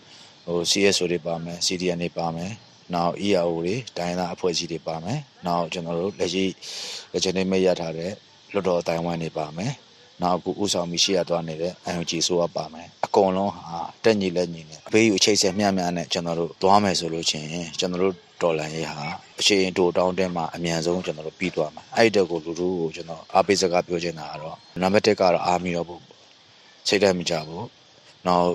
[0.47, 2.53] ဟို CSO တွေပါမယ် CDN တွေပါမယ်
[2.95, 6.45] နောက် EAO တွေတိုင်းသားအဖွဲ့အစည်းတွေပါမယ်နောက်ကျွန်တော်တို့လက်ရှိ
[7.13, 8.13] လက်ချင်နေမရထားတဲ့
[8.53, 9.73] လွတ်တော်အတိုင်းဝိုင်းတွေပါမယ်
[10.23, 17.47] နောက်အခုဥဆောင်ပြီးရှေ့ရသွားနေတဲ့ IOG ဆိုရပါမယ်အကုန်လုံးဟာတက်ညီလက်ညီနဲ့အပေးယူအချိတ်ဆက်မျှမျှနဲ့ကျွန်တော်တို့သွားမယ်ဆိုလို့ချင်း
[17.81, 18.99] ကျွန်တော်တို့ဒေါ်လာရေးဟာ
[19.41, 26.03] အချိန်တိုတောင်းတဲမှာအမြန်ဆုံးကျွန်တော်တို့ပြီးသွားမှာအဲ့ဒီတက်ကိုလူလူကိုကျွန်တော်အားပေးစကားပြောချင်တာကတော့နံပါတ်1ကတော့အားမီတော့ဘူး
[26.89, 27.67] စိတ်ဓာတ်မကြဘူး
[28.27, 28.49] နောက်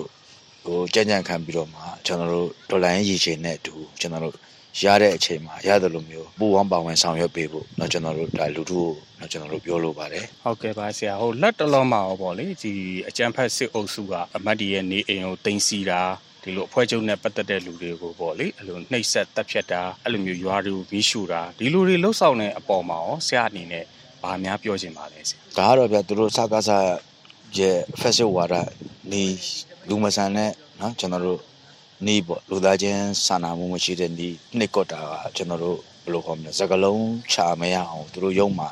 [0.64, 4.34] ဟိုကြံ့ကြံ့ခံပြီးတော့မှကျွန်တော်တို့ဒေါ်လာရေးရည်ချင်တဲ့အတူကျွန်တော်တို့
[4.83, 12.73] ရတဲ့အချိန်မှာရတယ်လို့မျိုးပူဝမ်းပါဝင်ဆောင်ရွက်ပေးဖို့เนาะကျွန်တော်တို့ဒါလူထုကိုเนาะကျွန်တော်တို့ပြောလိုပါတယ် ဟုတ်ကဲ့ပါဆရာဟိုလက်တလုံးမှာရောပေါ့လေဒီ
[13.09, 16.01] အကြံဖက်စစ်အုပ်စုကအမတ်ဒီရဲ့နေအိမ်ကိုတင်စီတာ
[16.43, 23.83] ဒီလိုအဖွဲ့ချုပ်နဲ့ပတ်သက်တဲ့လူတွေကိုပေါ့လေအဲ့လိုနှိပ်စက်တပ်ဖြတ်တာအဲ့လိုမျိုးရွာတွေကိုမီးရှို့တာဒီလိုတွေလှုပ်ဆောင်တဲ့အပေါ်မှာရောဆရာအနေနဲ့
[24.23, 26.87] ဗာများပြောချင်ပါလဲဆရာ ဒါကတော့ဗျသူတို့စကားစား
[27.57, 28.55] ရဲ့ festival ဝါဒ
[29.11, 29.23] နေ
[29.89, 31.39] လူမဆန်တဲ့เนาะကျွန်တော်တို့
[32.06, 34.28] နေပေါ့လူသားချင်းစာနာမှုမရှိတဲ့နေ
[34.58, 38.66] နှစ်ကော့တာကကျွန်တော်တို့ဘယ်လိုခေါ်မလဲစကလုံးချမရအောင်သူတို့ရုံမှ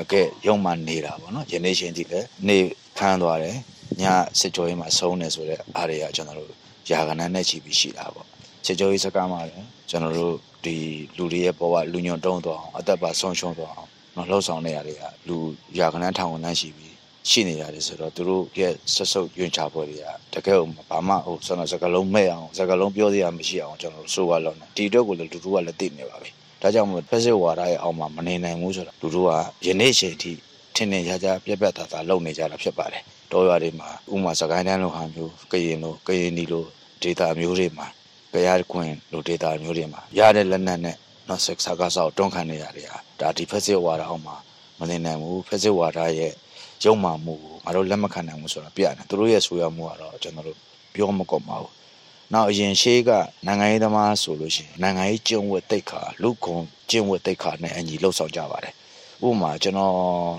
[0.00, 2.58] အကဲရုံမှနေတာပေါ့နော်ယနေ့ချင်းဒီလည်းနေ
[2.96, 3.56] ဖမ်းသွားတယ်
[4.02, 4.04] ည
[4.38, 6.52] စစ်ကြောရေးမှာဆုံးနေဆိုတဲ့အားတွေကကျွန်တော်တို့
[6.90, 8.26] ယာကနန်းနဲ့ချီပြီးရှိတာပေါ့
[8.66, 10.76] စစ်ကြောရေးစကားမှာလည်းကျွန်တော်တို့ဒီ
[11.16, 15.36] လူတွေရဲ့ဘဝလူညွန်တုံးသွားအောင်အသက်ပါဆုံးရှုံးသွားအောင်နော်လှုပ်ဆောင်နေရတွေကလူ
[15.78, 16.87] ယာကနန်းထောင်ကနန်းရှိပြီး
[17.30, 26.30] ရှိနေရတယ်ဆိုတော့သူတို့ရဲ့ဆက်ဆုပ်ယွင်ချပွဲတွေကတကယ်ဟိုဘာမှဟိုဆန္ဒစကလုံးမဲ့အောင်စကလုံးပြောစရာမရှိအောင်ကျွန်တော်တို့ဆိုရလောက်နေဒီအတွက်ကိုလည်းလူတို့ကလည်းသိနေပါပြီ
[26.62, 30.32] ဒါကြောင့်မို့ဖက်စစ်ဝါဒရဲ့အောက်မှာမနေနိုင်ဘူးဆိုတော့လူတို့ကယနေ့ချိန်ထိ
[30.74, 36.64] ထင်ထင်ရှားရှားပြက်ပြက်သားသားလုပ်နေကြတာဖြစ်ပါတယ်တောရွာတွေမှာဥမာစကိုင်းတန်းလိုဟာမျိုးကရင်လိုကရင်ဒီလို
[37.02, 37.86] ဒေတာမျိုးတွေမှာ
[38.32, 40.96] ကြရခွင်လိုဒေတာမျိုးတွေမှာရတဲ့လက်နက်နဲ့
[41.28, 44.36] နော်ဆက်ဆာကဆောက်တွန်းခံနေရတယ်ဟာဒါဒီဖက်စစ်ဝါဒအောက်မှာ
[44.78, 46.32] မနေနိုင်ဘူးဖက်စစ်ဝါဒရဲ့
[46.84, 50.58] ရုံမှမှုကိုငါတို့လက်မခံနိုင်ဘူးဆိုတာပြရတယ်သူတို့ရဲ့ဆိုရမှုကတော့ကျွန်တော်တို့
[50.94, 51.72] ပြောမကောက်ပါဘူး
[52.32, 53.10] နောက်အရင်ရှေးက
[53.46, 56.56] နိုင်ငံရေးသမားဆိုလို့ရှိရင်နိုင်ငံရေးကျင့်ဝတ်တိတ်ခါလူကုံ
[56.90, 58.74] ကျင့်ဝတ်တိတ်ခါနဲ့အညီလှုပ်ဆောင်ကြပါတယ်
[59.26, 59.96] ဥပမာကျွန်တော်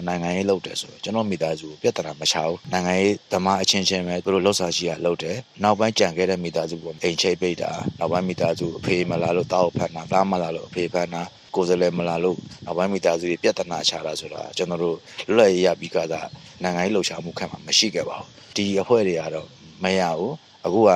[0.07, 11.23] နိုင်ငံရေးလုပ်တယ်ဆိုတော့ကျွန်တော်မိသားစုပြဿနာမချဘူးနိုင်ငံရေးသမားအချင်းချင်းပဲသူတို့လှုပ်ဆောင်ရှိရလုပ်တယ်နောက်ပိုင်းကြံခဲ့တဲ့မိသားစုကအိမ်ချိတ်ပိတ်တာနောက်ပိုင်းမိသားစုအဖေမလာလို့တောက်ဖန်တာသားမလာလို့အဖေဖန်တာ
[11.55, 16.21] ကိုယ်စလဲမလာလို့နောက်ပိုင်းမိသားစုတွေပြဿနာချတာဆိုတာကျွန်တော်တို့လွတ်လပ်ရေးရပြီးကသာ
[16.63, 19.47] နိုင်ငံရေးလှုပ်ရှားမှုခံမှာမရှိခဲ့ပါဘူးဒီအဖွဲ့တွေကတော့
[19.83, 20.33] မရဘူး
[20.65, 20.91] အခုက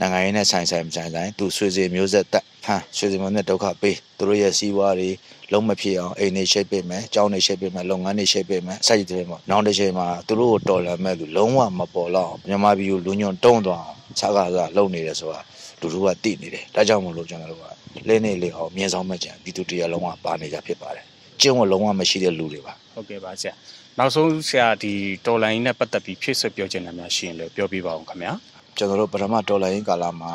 [0.00, 5.10] နိုင်ငံရေးနဲ့ဆိုင်ဆိုင်မဆိုင်ဆိုင်သူဆွေစီမျိုးဆက်တက်ဟမ်ဆွေစီမျိုးနဲ့ဒုက္ခပေးသူတို့ရဲ့စီးပွားတွေ
[5.52, 15.40] လုံးမဖြစ်အောင်အိမ်နေရှိတ်ပေးမယ်ကြောင်းနေရှိတ်ပေးမယ်လုပ်ငန်းတွေရှိတ်ပေးမယ်စိုက်ကြည့်တယ်ပေါ့နောက်တစ်ချိန်မှာသူတို့ကိုတော်လှန်မဲ့သူလုံးဝမပေါ်တော့မြန်မာပြည်ကိုလူညွန့်တုံးသွားအောင်ခြားကားစားလုပ်နေတယ်ဆိုတာ
[15.80, 17.64] လူတို့ကသိနေတယ်ဒါကြောင့်မလို့ကျွန်တော်တို့က
[18.08, 21.04] လဲနေလေအောင်မြင်းဆောင်မဲ့ကြံပြည်သူတရားလုံးဝပါနေကြဖြစ်ပါတယ်
[21.40, 23.52] ကျင့်ဝတ်လုံးဝမရှိတဲ့လူတွေပါဟုတ်ကဲ့ပါဆရာ
[23.98, 24.92] နောက်ဆုံးဆရာဒီ
[25.26, 28.32] တော်လိုင်းနဲ့ပတ်သက်ပြီးဖြည့်ဆွတ်ပြောချင်တာများရှိရင်လည်းပြောပြပါအောင်ခင်ဗျာ
[28.76, 30.34] ကျွန်တော်တို့ပထမဒေါ်လာရင်းကာလမှာ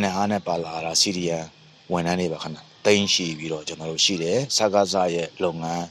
[0.00, 1.44] NR နဲ့ပါလာတာစီရီယန်
[1.92, 5.84] ဝန်ထမ်းတွေပါခဏတိန်းရှိပြီးတော့ကျွန်တော်တို့ရှိတယ်စကားစားရဲ့လုပ်ငန်း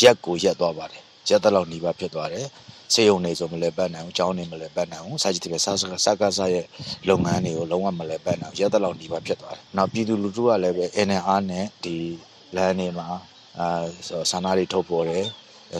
[0.00, 2.46] ရက်ကိုရက်သွားပါတယ်ရက်တက်လောက်နှီးပါဖြစ်သွားတယ်
[2.94, 6.64] စေယုံနေဆိုမလဲပတ်နိုင်ဘူးကျောင်းနေမလဲပတ်နိုင်ဘူးစာကြည့်တယ်စာစကားစကားစရဲ့
[7.08, 11.94] လုပ်ငန်းတွေကိုလုံးဝမလဲပတ်နိုင်ဘူးရက်တလောက်နေပါဖြစ်သွားတယ်။နောက်ပြည်သူလူထုကလည်းပဲ NNR နဲ့ဒီ
[12.56, 13.08] လမ်းတွေမှာ
[13.58, 13.68] အာ
[14.30, 15.24] ဆန္ဒတွေထုတ်ပေါ်တယ်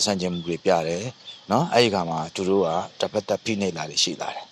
[0.04, 1.04] ဆန့်ကျင်မှုတွေပြတယ်
[1.50, 2.68] နော်အဲ့ဒီခါမှာသူတို့က
[3.00, 4.44] တပတ်သက်ဖိနှိပ်လာတယ်ရှိလာတယ်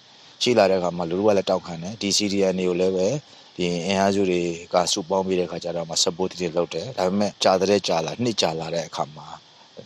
[0.43, 3.09] ရှိလာတဲ့ခါမှာလူတို့ကလည်းတောက်ခံတယ်ဒီ CDN တွေကိုလည်းပဲ
[3.57, 4.43] ဒီအင်အားစုတွေ
[4.75, 9.27] ကစုပေါင်းပြီးတဲ့ခါကျတော့မှ support တွေလုပ်တယ်ဒါပေမဲ့ကြာတဲ့ကြာလာနှစ်ကြာလာတဲ့အခါမှာ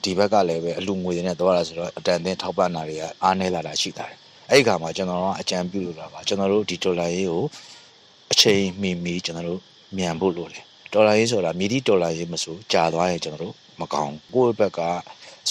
[0.05, 4.16] ဒီဘက်ကလည်းပဲအလူငွေတွေနဲ့တော့လာဆိုတော့အတန်တင်ထောက်ပံ့တာတွေကအားနည်းလာတာရှိတာတယ်
[4.50, 7.44] အဲ့ဒီခါမှာကျွန်တော်ကအကြံပြုလိုတာပါကျွန်တော်တို့ဒီဒေါ်လာရေးကို
[8.33, 9.61] အချိန်မီမီကျွန်တော်တို့
[9.96, 14.81] မြန်ဖို့လိုတယ်ဒေါ်လာရေးဆိုတာမြည်သည့်ဒေါ်လာရေးမဆိုကြာသွားရင်ကျွန်တော်တို့မကောင်းကိုယ့်ဘက်က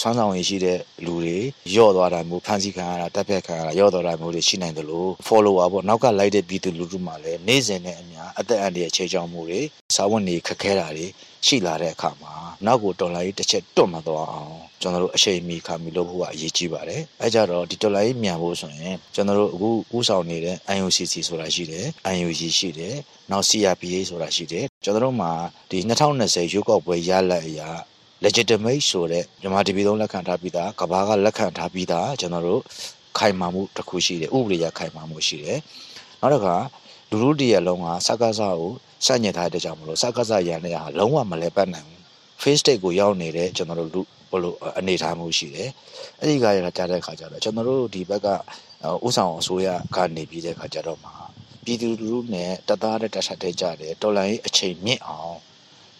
[0.00, 1.36] ဆွမ်းဆောင်ရည်ရှိတဲ့လူတွေ
[1.74, 9.60] ယော့သွားတာမျိုးဖန်ဆီးခံရတာတပ်ဖြတ်ခံရတာယော့သွားတာမျိုးတွေရှိနိုင်တယ်လို့ follower ပေါ့နောက်ကလိုက်တဲ့ပြည်သူလူထုမှလည်းနေ့စဉ်နဲ့အများအသက်အန္တရာယ်ခြေချောင်မှုတွေ
[9.96, 11.06] စာဝတ်နေခက်ခဲတာတွေ
[11.46, 12.32] ရှိလာတဲ့အခါမှာ
[12.66, 19.58] နောက်ကိုတော်လိုင်းတစ်ချက်တွတ်မသွားအောင်ကျွန်တော်တို့အချိန်မီခါမီလုပ်ဖို့ကအရေးကြီးပါတယ်အဲကြတော့ဒီတော်လိုင်းမြန်ဖို့ဆိုရင်ကျွန်တော်တို့အ
[19.90, 22.94] ခုဥဆောင်နေတဲ့ IOCC ဆိုတာရှိတယ် IOG ရှိတယ်
[23.30, 25.32] နောက် CRPA ဆိုတာရှိတယ်ကျွန်တော်တို့မှာ
[25.70, 25.78] ဒီ
[26.16, 27.70] 2020ရွေးကောက်ပွဲရလဒ်အရာ
[28.24, 32.60] legitimate ဆိုတဲ့မြန်မာတပြည်လုံးလက်ခံထားပြီးသားကဘာကလက်ခံထားပြီးသားကျွန်တော်တို့
[33.18, 35.58] ခိုင်မာမှုတစ်ခုရှိတယ်ဥပဒေရခိုင်မာမှုရှိတယ်
[36.20, 36.56] နောက်တစ်ခါ
[37.10, 38.72] လူလူတရလုံးကစကားစားကို
[39.06, 42.00] စညင်ထားတဲ့ကြောင့်မလို့စကားစားရန်တဲ့ဟာလုံးဝမလဲပတ်နိုင်ဘူး
[42.42, 45.70] face state ကိုရောက်နေတဲ့ကျွန်တော်တို့လူဘလို့အနေထားမှုရှိတယ်
[46.18, 48.28] အဲ့ဒီကရတာကြားတဲ့ခါကျတော့ကျွန်တော်တို့ဒီဘက်က
[49.06, 51.14] ဥဆောင်အစိုးရကနေပြီးတဲ့ခါကျတော့မှာ
[51.64, 55.36] ပြည်သူလူထုနဲ့တသားတဲ့တတ်တဲ့ကြတယ်တော်လိုင်းအချိန်မြင့်အောင်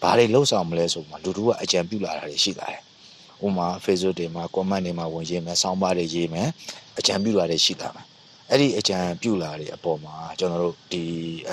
[0.01, 2.81] ဘာတွေလှုပ်ဆောင်မလဲဆိုမှလူတို့ကအကြံပြုလာတာတွေရှိလာတယ်။
[3.45, 6.47] ဥမာ Facebook တွေမှာ comment တွေမှာဝင်ရေးမယ်၊ဆောင်းပါးတွေရေးမယ်၊
[6.99, 8.05] အကြံပြုလာတွေရှိလာမယ်။
[8.50, 11.04] အဲ့ဒီအကြံပြုလာတွေအပေါ်မှာကျွန်တော်တို့ဒီ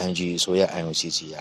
[0.07, 1.37] NG ဆိုရ IOCC က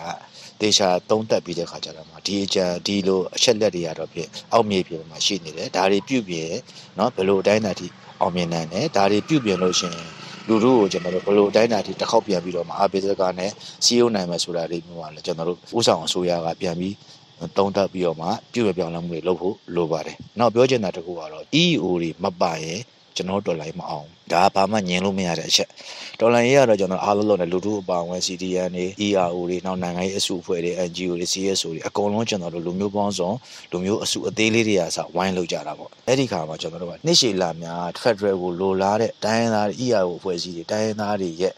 [0.61, 6.51] တေချာသုံးသက်ပြီးတဲ့ခါကျတော့မှဒီအကြံဒီလိုအချက်လက်တွေရတော့ဖြစ်အောက်မြေပြင်မှာရှိနေတယ်။ဒါတွေပြုပြင်
[6.95, 7.87] เนาะဘယ်လိုအတိုင်းအတာထိ
[8.21, 10.07] အောင်မြင်နိုင်တယ်။ဒါတွေပြုပြင်လို့ရှိရင်
[10.47, 13.51] လူတို့ကိုကျွန်တော်တို့ဘလို့အတိုင်းအတာထိတစ်ခေါက်ပြန်ပြီးတော့မှအာဘေစကနဲ့
[13.85, 16.95] စီးရုံနိုင်မယ်ဆိုတာလေးမျိုးပါလေကျွန်တော်တို့ဥဆောင်အစိုးရကပြန်ပြီး
[17.57, 22.79] တုံးတက်ပြီးတော့မှပြုရပြောင်းလဲမှုတွေလုပ်ဖို့လိုပါတယ်။နောက်ပြောချင်တာတခုကတော့ EO တွေမပါရင်
[23.18, 25.68] ကျွန်တော်တော်လိုင်းမအောင်ဒါဘာမှညင်လို့မရတဲ့အချက်
[26.20, 33.30] တော်လိုင်းရေးကတော့ကျွန်တော်အားလုံးလုံးနဲ့လူထုအပါအဝင် CDN တွေ ERO တွေနောက်နိုင်ငံရေးအစုအဖွဲ့တွေ NGO တွေ CSO တွေအကုန်လုံးကျွန်တော်တို့လူမျိုးပေါင်းစုံ
[33.72, 41.54] လူမျိုးအစုအသေးလေးတွေကစဝိုင်းလုပ်ကြတာပေါ့အဲ့ဒီခါမှာကျွန်တော်တို့ကနှစ်ရှည်လာများ Federal ကိုလိုလားတဲ့တိုင်းရင်းသား ERO အဖွဲ့အစည်းတွေတိုင်းရင်းသားတွေရဲ့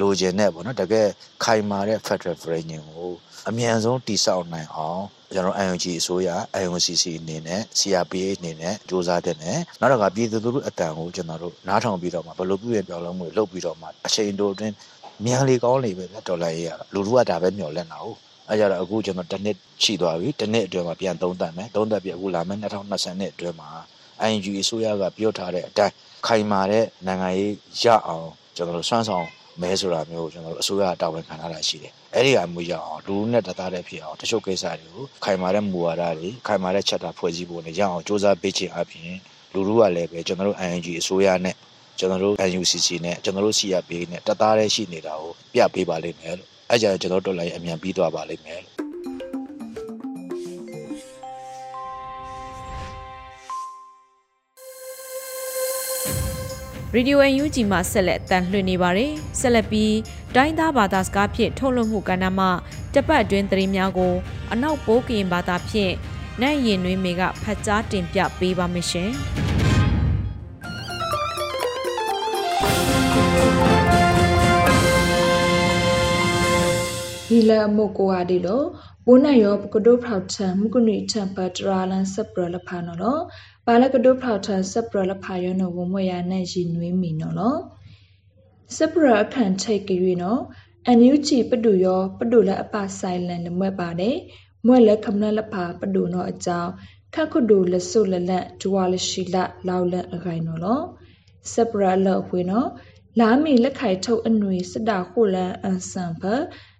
[0.00, 1.06] လိုချင်တဲ့ပေါ့နော်တကယ်
[1.44, 3.12] ခိုင်မာတဲ့ Federal Framing ကို
[3.48, 5.02] အမြန်ဆုံးတည်ဆောက်နိုင်အောင်
[5.34, 6.28] ကျွန်တော် IOG အစိုးရ
[6.60, 14.74] IOCC အနေနဲ့ CRPA အနေနဲ့စ조사တဲ့နဲ့နောက်တော့ကပြည်သူလူထုအတန်ကိုကျွန်တော်တို့နားထောင်ပြီးတော့မှဘယ်လိုပြုရပြောင်းလဲမှုတွေလုပ်ပြီးတော့မှအချိန်တိုအတွင်း
[15.24, 23.68] မြန်လေကောင်းလေပဲဒေါ်လာရေးရလူထုကဒါပဲမျှော်လင့်တာဟုတ်အဲကြတော့အခုကျွန်တော်တစ်နှစ်ရှိသွားပြီတစ်နှစ်အတွင်းမှာပြန်သုံးသပ်မယ်သုံးသပ်ပြီးအခုလာမယ့်2020နှစ်အတွင်းမှာ
[24.28, 25.94] ING အစိုးရကပြောထားတဲ့အတိုင်း
[26.26, 29.26] ခိုင်မာတဲ့နိုင်ငံရေးရအောင်ကျွန်တော်တို့စွမ်းဆောင်
[29.62, 39.10] မဲဆိုတာမျိုးကိုကျွန်တော်တို့အစိုးရတာဝန်ခံထားတာရှိတယ်။အဲ့ဒီအမျိုးရအောင်လူနဲ့တသားတည်းဖြစ်အောင်တချို့ကိစ္စတွေကိုခိုင်မာတဲ့မူဝါဒတွေခိုင်မာတဲ့ချက်တာဖွဲ့စည်းဖို့နဲ့ရအောင်စ조사ပေးခြင်းအပြင်
[39.52, 41.54] လူလူကလည်းပဲကျွန်တော်တို့ ING အစိုးရနဲ့
[41.98, 48.77] ကျွန်တော်တို့ NUCC နဲ့ကျွန်တော်တို့ CRP နဲ့တသားတည်းရှိနေတာကိုပြပေးပါလိမ့်မယ်လို့အဲ့ကြကျွန်တော်တို့တော်လိုင်းအမြန်ပြီးသွားပါလိမ့်မယ်လို့
[56.94, 59.96] ရေဒီယိုအန်ယူဂျီမှဆက်လက်တန်လှည့်နေပါတယ်ဆက်လက်ပြီး
[60.34, 62.46] တိုင်းသားဘာသာစကားဖြင့်ထုတ်လွှင့်မှုကဏ္ဍမှ
[62.94, 64.14] တပတ်အတွင်းသတင်းများကို
[64.52, 65.92] အနောက်ပိုးကရင်ဘာသာဖြင့်
[66.42, 69.10] နိုင်ရင်နှွေးမေကဖတ်ကြားတင်ပြပေးပါမယ်ရှင်
[77.28, 78.62] ဒီလအမကိုဟာဒီလို
[79.06, 83.22] ဘုန်းနယောပကဒိုဖောက်ချံမကုနိချံပတရာလန်စပရလဖာနော်
[83.70, 87.56] ပါလကဒုဖောက်ထဆပရလဖာယောနဝမွေရနဲ့ရင်နွေးမီနော်လော
[88.76, 90.40] စပရအခန့်ချိတ်ကြွေနော်
[90.86, 94.16] အန်ယူချီပဒူယောပဒူလက်အပဆိုင်လန်လမွဲ့ပါတယ်
[94.66, 96.70] မွဲ့လက်ခမနလဖာပဒူနော်အကြောင်း
[97.14, 99.36] ခက်ခုဒူလဆုလလန့်ဒွာလရှိလ
[99.68, 100.80] လောက်လက်အခိုင်နော်လော
[101.52, 102.68] စပရလောက်ဖွေနော်
[103.20, 106.22] လာမီလက်ခိုင်ထုတ်အနွေစတာခုလန်အန်ဆန်ဖ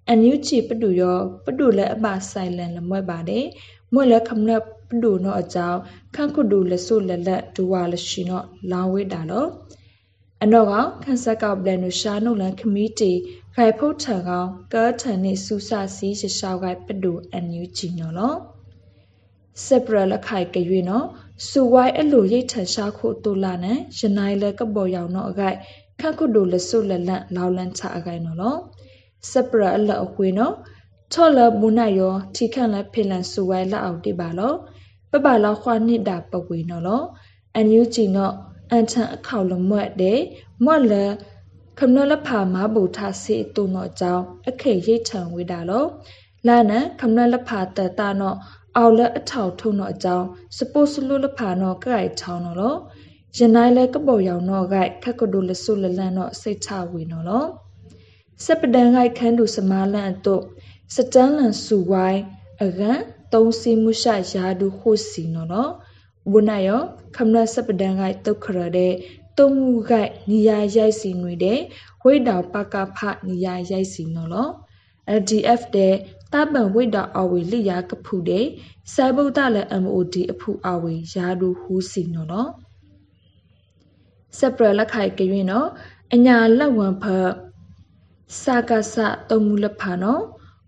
[0.09, 3.47] အန်ယူချီပဒူယောပဒူလက်အပဆိုင်လန်လမွဲ့ပါတယ်
[3.95, 5.79] မွဲ့လက်ခမနပဒူနောအကြောင်း
[6.21, 9.47] ခန့်ခုဒူလဆုလလက်ဒူဝါလရှိနောလောင်းဝိတာလော
[10.43, 13.13] အနောကခန်းဆက်ကောက်ပလန်နုရှာနုလန်ခမီတီ
[13.55, 18.35] ခိုင်ဖုတ်ထံကောင်ကားထန်နေစူဆာစီရှရှောက်ကိုက်ပဒူအန်ယူချီနော်လော
[19.65, 21.07] စပရလခိုင်ကရွေနော်
[21.49, 25.57] စူဝိုင်းအလိုရိတ်ထန်ရှာခုတူလာနန်ရနိုင်လကပေါ်ယောင်နော်အခိုက်
[26.01, 28.57] ခန့်ခုဒူလဆုလလန့်လောင်းလန့်ချအခိုင်နော်လော
[29.31, 30.55] စပရအလအခွေနော်
[31.13, 34.55] ချော့လမူနိုင်ယောထိခန့်လဖိလန်စူဝိုင်းလက်အောင်တိပါလော
[35.11, 37.03] ပပလာခွာနစ်တာပဝေနော်လော
[37.55, 38.35] အန်ယူဂျီနော်
[38.71, 40.21] အန်ချန်အခေါလမွတ်တဲ့
[40.65, 40.95] မွတ်လ
[41.79, 45.85] ခမနလဖာမဘူထားစီတူနော်ကြောင်းအခေရိတ်ထံဝေတာလော
[46.47, 48.37] လာနန်ခမနလဖာတတနော်
[48.77, 52.75] အောက်လက်အထောက်ထုံနော်အကြောင်းစပိုစလူလဖာနော်ကြိုက်ချောင်းနော်လော
[53.37, 57.45] ရနိုင်လဲကပေါ်ရောင်နော်ဂိုက်ခက်ကဒိုလဆုလလန်နော်စိတ်ချဝေနော်လော
[58.45, 60.43] စပဒန်ဂိုက်ခန်းတူစမာလန်တို့
[60.95, 62.23] စတန်လန်ဆူဝိုင်း
[62.63, 62.99] အကန်
[63.33, 65.73] သုံးစီမှုရှာယာဒူခုစီနော်နော်
[66.33, 66.81] ဘုနာယော
[67.17, 68.93] ခမနစပဒန်ဂိုက်တုတ်ခရတဲ့
[69.39, 71.61] တုံမှုဂိုက်နီယာရိုက်စီနွေတဲ့
[72.03, 74.49] ဝိတောင်ပကဖနီယာရိုက်စီနော်လော
[75.19, 75.95] LDF တဲ့
[76.33, 78.47] တပံဝိတောင်အဝေလိယာကဖူတဲ့
[78.95, 82.47] စိုဘုဒ္ဓလည်း MOD အဖူအဝေယာဒူဟူစီနော်လော
[84.39, 85.69] စပရလက်ခိုင်ကရင်နော်
[86.15, 87.29] အညာလက်ဝံဖတ်
[88.43, 88.95] စာကဆ
[89.29, 90.23] တုံမူလဖာနော်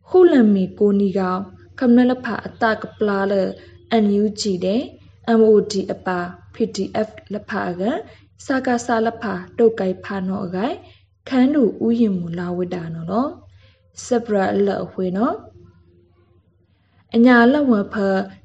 [0.08, 1.40] ခုလံမီကိုနီကောင်
[1.82, 3.34] ကမ္နလဖာအတကပလာလ
[3.92, 4.82] အန်ယူဂျီတဲ့
[5.38, 6.18] MOD အပါ
[6.54, 7.82] PDF လဖာက
[8.46, 10.76] စာကဆလဖာတုတ်ကိုင်ဖာနော်အကိုင်
[11.28, 13.30] ခန်းတူဥယျင်မူလာဝိတာနော်နော်
[14.04, 15.36] စပရလအဝေနော်
[17.16, 17.96] အညာလဝဖ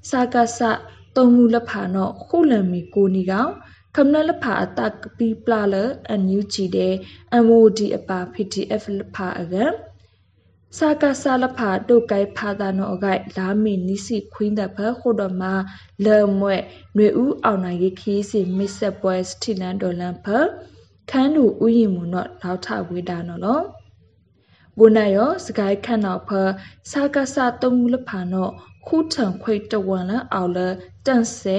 [0.09, 0.59] စာကဆ
[1.15, 3.51] တုံမူလဖာနော်ခုလံမီကိုနီကောင်
[3.95, 5.75] ကမ္နလဖာအတကပီပလာလ
[6.09, 6.93] အန်ယူဂျီတဲ့
[7.45, 9.55] MOD အပါ PDF လဖာအက
[10.77, 15.43] စာကဆာလဖာတုတ်ကိုင်ဖာသာနောအကိုက်လာမီနိစီခွင်းတဲ့ဖခုဒမ
[16.05, 16.61] လေမွဲ့
[16.95, 20.27] ຫນွေဦးအောင်နိုင်ခီးစီမစ်ဆက်ပွဲစတီလန်ဒေါ်လန်ဖ
[21.09, 23.61] ခန်းတူဥယျင်မူနော့လောက်ထဝေးတာနော်လော
[24.77, 26.31] ဘုနာယောစကိုင်းခန့်နောက်ဖ
[26.91, 28.51] စာကဆာတုံးလဖာနော့
[28.87, 30.59] ခုထံခွိတဝန်လအောင်လ
[31.05, 31.57] တန့်ဆဲ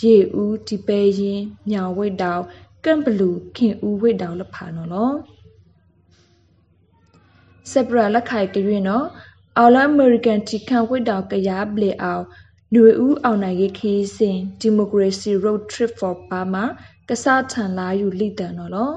[0.00, 2.42] ရေဦးဒီပဲရင်မြောင်ဝိတ်တောင်
[2.84, 5.10] ကန့်ဘလူခင်ဦးဝိတ်တောင်လဖာနော်လော
[7.70, 9.06] စပရလက်ခိုင်ကရွင်နော်
[9.58, 12.24] အော်လာအမေရိကန်တီခန့်ဝိတ်တောင်ကရားဘလေအောင်
[12.74, 16.64] နွေဦးအောင်နိုင်ရေးခီးစဉ်ဒီမိုကရေစီ road trip for burma
[17.08, 18.92] ကစားထန်လာယူလိတန်နော်လော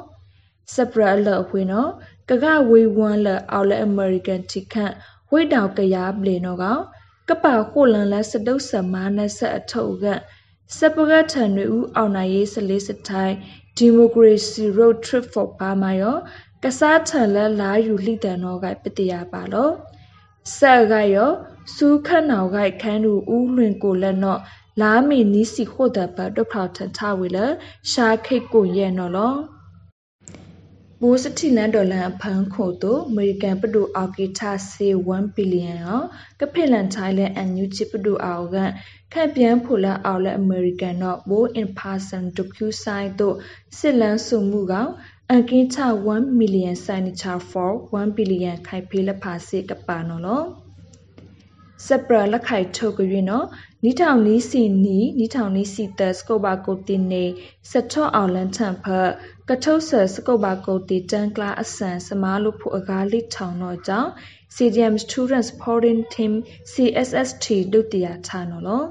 [0.74, 1.90] စပရလအဖွေနော်
[2.30, 4.94] ကကဝေးဝွန်းလအော်လာအမေရိကန်တီခန့်
[5.32, 6.82] ဝိတ်တောင်ကရားဘလေနော်ကောင်
[7.30, 10.06] ကပခိုလန်လစတုဆမာနဆအထုပ်က
[10.78, 13.36] စပကထန်နွေဦးအောင်နိုင်ရေးစလေးစထိုင်း
[13.78, 16.18] ဒီမိုကရေစီ road trip for burma ရော
[16.66, 19.70] ကစားထန်လက်လာယူလိတန်တော့ကပတရပါလော
[20.58, 21.32] ဆက်ကရော
[21.76, 24.40] စူးခတ်နောက်ကခန်းသူဦးလွင်ကိုလက်တော့
[24.82, 27.38] လာမီနီးစီခို့တဲ့ဘတ်ဒုဖောက်ထန်ထဝေလ
[27.92, 29.36] ရှာခိတ်ကိုရဲ့နော်လော
[31.02, 36.02] ဘိုးစတိလန်ဒေါ်လာဖန်ခိုတိုအမေရိကန်ပဒူအော်ကီတာဆေ1ဘီလီယံရော
[36.40, 38.56] ကဖိလန်ထိုင်းလန်အန်ယူချီပဒူအောက
[39.14, 43.36] ခန့်ပြန်ဖိုလာအော်လက်အမေရိကန်တော့ဘိုး in person ဒုကျူဆိုင်တို့
[43.78, 44.92] စစ်လန်းစုမှုကောင်
[45.34, 45.80] အကင်းချ
[46.12, 50.44] 1 million signature for 1 billion ခိုင်ဖေးလက်ဖာစေကပါနော်လော
[51.88, 53.46] စပရလက်ခိုင်ထုတ်ကြွနော်
[53.84, 57.26] နီထောင်နီးစီနီနီထောင်နီးစီတစကုဘာကိုတင်နေ
[57.72, 58.86] စထော့အောင်လန်ထန်ဖ
[59.50, 64.10] ကထုတ်ဆစကုဘာကိုတီတန်ကလာအဆန်စမားလို့ဖို့အကားလိထောင်တော့ကြောင့်
[64.56, 66.34] CDM Student Supporting Team
[66.72, 68.88] CSST ဒုတိယဌာနနော်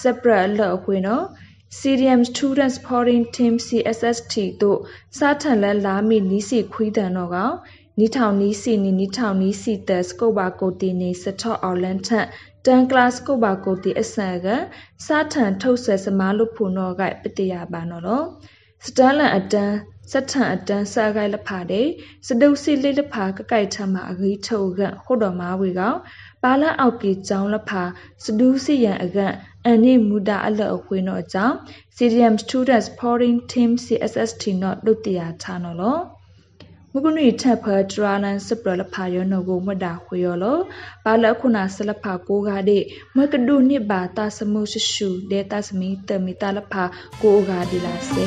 [0.00, 1.24] စပရလက်အခွေနော်
[1.68, 4.78] CDM Student Supporting Team CSST တို့
[5.18, 7.54] စားထန်လက်လာမီနီးစီခွီးတန်တော့ကောင်
[7.98, 12.26] နီထောင်နီးစီနီနီထောင်နီးစီတစကုဘာကိုတီနေစထော့အောင်လန်ထန်
[12.66, 14.46] တန်ကလစကုဘာကိုတီအဆန်က
[15.06, 18.22] စားထန်ထုတ်ဆဲစမားလို့ဖုန်တော့ကပတရပါနော်လော
[18.86, 19.76] စတန်လန်အတန်း
[20.12, 21.86] စထန်အတန်းစာကိုက်လဖာတဲ့
[22.26, 25.98] စဒုစီလေးလဖာကကိုက်ထမအဂီထုတ်ကဟိုတော်မာဝေကောင်
[26.48, 27.82] ပါလာအောက်ကီကျောင်းလဖာ
[28.24, 29.18] စဒူးစီရန်အက
[29.64, 31.56] အန်နိမူတာအလအခွေတော့ကြောင့်
[31.96, 35.98] CDM Students Supporting Team CSST နော်ဒုတိယဌာနော်လော
[36.92, 40.58] မကုနီထပ်ဖဒရာလန်စပရလဖာယောနကိုမဒါခွေယောလော
[41.04, 42.82] ဘာလခုနာဆလဖာကိုကားတဲ့
[43.16, 46.84] မကဒုနိဘာတာစမှုရှရှုဒေတာစမီတမီတာလဖာ
[47.22, 48.26] ကိုကားဒီလာစေ